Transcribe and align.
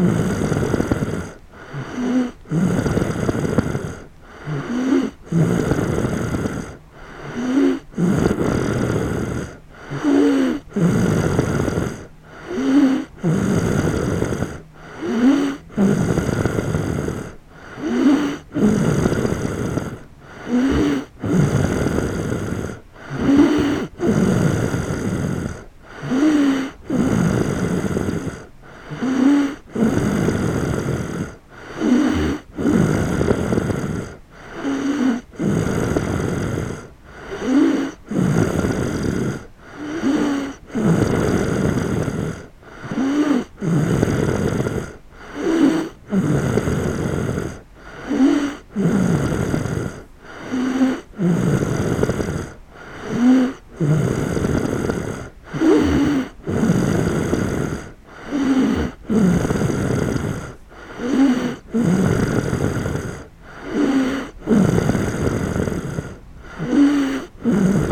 Mm-hmm. 0.00 0.29
Mm-hmm. 67.50 67.90